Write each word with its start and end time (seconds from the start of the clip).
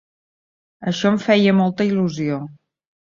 Això 0.91 1.11
em 1.15 1.21
feia 1.25 1.53
molta 1.61 1.89
il·lusió. 1.91 2.41